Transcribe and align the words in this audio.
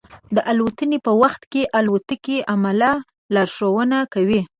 د 0.35 0.37
الوتنې 0.51 0.97
په 1.05 1.11
وخت 1.21 1.41
کې 1.51 1.63
د 1.65 1.69
الوتکې 1.79 2.37
عمله 2.53 2.91
لارښوونه 3.33 3.97
کوي. 4.13 4.41